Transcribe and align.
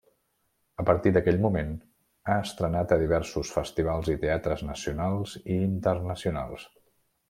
A 0.83 0.85
partir 0.89 1.11
d'aquell 1.17 1.37
moment 1.43 1.75
ha 2.31 2.39
estrenat 2.47 2.95
a 2.95 2.99
diversos 3.03 3.53
festivals 3.61 4.13
i 4.17 4.19
teatres 4.27 4.67
nacionals 4.75 5.41
i 5.47 5.63
internacionals. 5.71 6.71